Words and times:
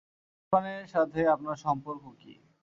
ইরফানের 0.39 0.83
সাথে 0.87 1.19
আপনার 1.27 1.57
সম্পর্ক 1.57 2.03
কী? 2.19 2.33